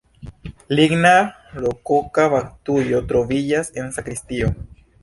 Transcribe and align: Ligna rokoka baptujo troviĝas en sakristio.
Ligna 0.79 1.11
rokoka 1.65 2.27
baptujo 2.35 3.05
troviĝas 3.13 3.75
en 3.83 3.97
sakristio. 4.01 4.55